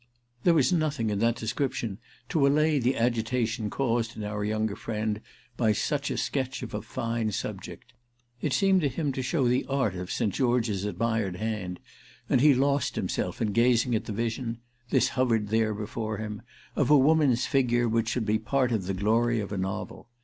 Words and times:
There 0.43 0.55
was 0.55 0.73
nothing 0.73 1.11
in 1.11 1.19
that 1.19 1.35
description 1.35 1.99
to 2.29 2.47
allay 2.47 2.79
the 2.79 2.97
agitation 2.97 3.69
caused 3.69 4.17
in 4.17 4.23
our 4.23 4.43
younger 4.43 4.75
friend 4.75 5.21
by 5.57 5.73
such 5.73 6.09
a 6.09 6.17
sketch 6.17 6.63
of 6.63 6.73
a 6.73 6.81
fine 6.81 7.31
subject. 7.33 7.93
It 8.41 8.51
seemed 8.51 8.81
to 8.81 8.89
him 8.89 9.11
to 9.11 9.21
show 9.21 9.47
the 9.47 9.63
art 9.67 9.93
of 9.93 10.11
St. 10.11 10.33
George's 10.33 10.85
admired 10.85 11.35
hand, 11.35 11.79
and 12.27 12.41
he 12.41 12.55
lost 12.55 12.95
himself 12.95 13.43
in 13.43 13.51
gazing 13.51 13.93
at 13.93 14.05
the 14.05 14.11
vision—this 14.11 15.09
hovered 15.09 15.49
there 15.49 15.75
before 15.75 16.17
him—of 16.17 16.89
a 16.89 16.97
woman's 16.97 17.45
figure 17.45 17.87
which 17.87 18.09
should 18.09 18.25
be 18.25 18.39
part 18.39 18.71
of 18.71 18.87
the 18.87 18.95
glory 18.95 19.39
of 19.39 19.51
a 19.51 19.57
novel. 19.59 20.09